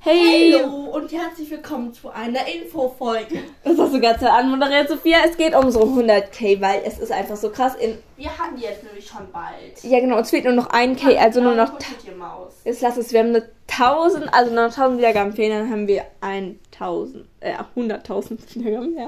[0.00, 0.54] Hey!
[0.62, 3.40] Hallo und herzlich willkommen zu einer Infofolge.
[3.64, 5.18] Das hast du ganz anmoderiert, Sophia.
[5.28, 7.74] Es geht um unsere 100k, weil es ist einfach so krass.
[7.74, 9.82] In Wir hatten die jetzt nämlich schon bald.
[9.82, 11.72] ja, genau, uns fehlt nur noch 1k, also nur noch.
[11.72, 12.54] Mit dir Maus.
[12.64, 16.04] Jetzt lass es, wir haben eine 1000, also noch 1000 Wiedergaben fehlen, dann haben wir
[16.20, 19.06] 1000, äh, 100.000 Wiedergaben, ja.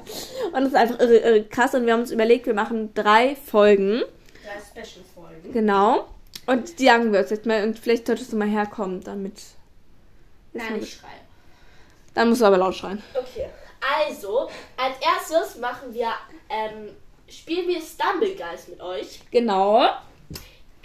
[0.53, 3.37] Und das ist einfach irre, irre krass und wir haben uns überlegt, wir machen drei
[3.37, 4.03] Folgen,
[4.45, 5.53] Drei Special-Folgen.
[5.53, 6.07] genau.
[6.47, 9.35] Und die sagen wir uns jetzt mal und vielleicht solltest du mal herkommen, damit.
[10.53, 11.13] Nein, ich schreibe.
[12.15, 13.03] Dann musst du aber laut schreien.
[13.15, 13.49] Okay,
[14.09, 16.09] also, als erstes machen wir,
[16.49, 16.91] ähm,
[17.29, 19.21] spielen wir Stumblegeist mit euch.
[19.31, 19.89] Genau.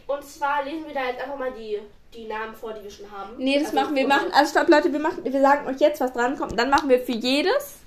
[0.08, 1.80] Und zwar lesen wir da jetzt einfach mal die,
[2.14, 3.36] die Namen vor, die wir schon haben.
[3.38, 4.08] Nee, das Also, machen wir.
[4.08, 6.58] machen, also stopp, Leute, wir machen, wir sagen euch jetzt, was dran kommt.
[6.60, 7.78] Dann machen wir für jedes,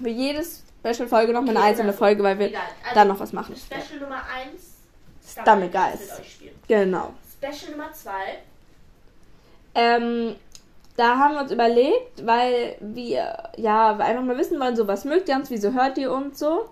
[0.00, 2.62] für jedes Special-Folge noch mal eine Okay, einzelne also, Folge, weil wir egal.
[2.84, 3.56] Also, dann noch was machen.
[3.56, 4.62] Special Nummer 1,
[5.32, 6.12] Stumblegeist.
[6.12, 6.54] mit euch spielen.
[6.68, 7.12] Genau.
[7.36, 8.12] Special Nummer 2,
[9.74, 10.36] Ähm,
[10.96, 15.28] da haben wir uns überlegt, weil wir ja einfach mal wissen wollen, so was mögt
[15.28, 16.68] ihr uns, wieso hört ihr uns so?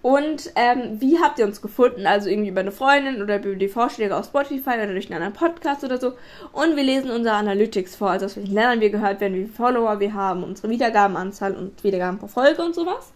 [0.00, 2.06] Und ähm, wie habt ihr uns gefunden?
[2.06, 5.32] Also irgendwie über eine Freundin oder über die Vorschläge auf Spotify oder durch einen anderen
[5.32, 6.12] Podcast oder so.
[6.52, 9.52] Und wir lesen unsere Analytics vor, also aus welchen Ländern wir gehört werden, wie viele
[9.54, 13.12] Follower wir haben, unsere Wiedergabenanzahl und Wiedergaben pro Folge und sowas.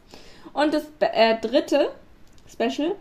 [0.53, 1.91] Und das äh, dritte
[2.51, 2.97] Special,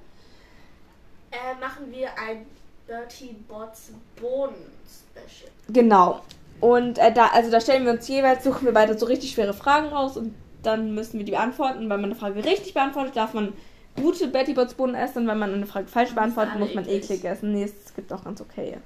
[1.32, 2.46] äh, machen wir ein
[2.88, 4.54] Bertie Bots Bohnen
[4.86, 5.50] Special.
[5.70, 6.22] genau.
[6.62, 9.54] Und äh, da, also da stellen wir uns jeweils, suchen wir beide so richtig schwere
[9.54, 11.82] Fragen raus und dann müssen wir die beantworten.
[11.82, 13.54] Wenn man eine Frage richtig beantwortet, darf man
[14.00, 15.24] gute Betty Bots Bohnen essen.
[15.24, 17.04] Und wenn man eine Frage falsch beantwortet, muss man eklig.
[17.04, 17.52] eklig essen.
[17.52, 18.78] Nee, es gibt auch ganz okay.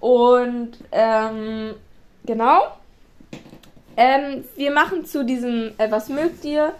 [0.00, 1.74] Und ähm,
[2.24, 2.62] genau.
[3.96, 6.72] Ähm, wir machen zu diesem äh, Was mögt ihr?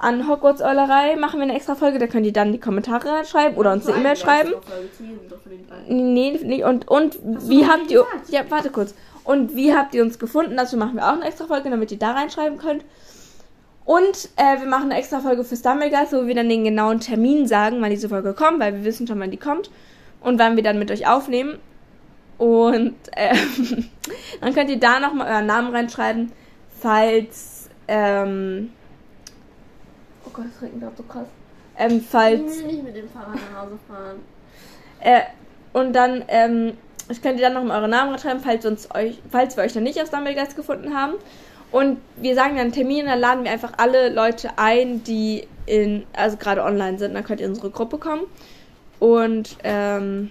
[0.00, 3.56] An Hogwarts Eulerei machen wir eine extra Folge, da könnt ihr dann die Kommentare schreiben
[3.56, 4.54] oder uns eine E-Mail schreiben.
[5.88, 8.06] Nee, nee, und, und wie habt ihr.
[8.28, 8.94] Ja, warte kurz.
[9.24, 10.56] Und wie habt ihr uns gefunden?
[10.56, 12.82] Dazu machen wir auch eine extra Folge, damit ihr da reinschreiben könnt.
[13.84, 17.46] Und äh, wir machen eine extra Folge für Stumblegeist, wo wir dann den genauen Termin
[17.46, 19.70] sagen, wann diese Folge kommt, weil wir wissen schon, wann die kommt.
[20.22, 21.58] Und wann wir dann mit euch aufnehmen.
[22.38, 23.90] Und ähm,
[24.40, 26.32] dann könnt ihr da nochmal euren Namen reinschreiben,
[26.80, 27.68] falls.
[27.86, 28.72] Ähm,
[30.40, 31.26] Gott, das regnet gerade so krass.
[31.76, 32.62] Ähm, falls.
[32.62, 34.20] nicht mit dem Fahrrad nach Hause fahren.
[35.00, 35.20] Äh,
[35.72, 36.76] und dann, ähm,
[37.08, 39.74] ich könnt ihr dann noch mal eure Namen schreiben, falls, uns euch, falls wir euch
[39.74, 41.14] noch nicht auf Stumblegeist gefunden haben.
[41.72, 46.36] Und wir sagen dann Termin, dann laden wir einfach alle Leute ein, die in, also
[46.36, 48.24] gerade online sind, dann könnt ihr in unsere Gruppe kommen.
[48.98, 50.30] Und ähm,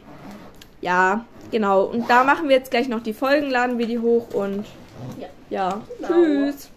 [0.81, 1.85] ja, genau.
[1.85, 4.65] Und da machen wir jetzt gleich noch die Folgen, laden wir die hoch und
[5.19, 5.27] Ja.
[5.49, 5.81] ja.
[5.97, 6.09] Genau.
[6.09, 6.69] Tschüss.